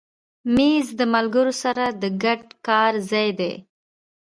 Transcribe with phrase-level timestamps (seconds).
[0.55, 3.53] مېز د ملګرو سره د ګډ کار ځای دی.